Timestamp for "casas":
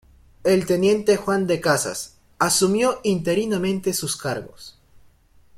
1.61-2.15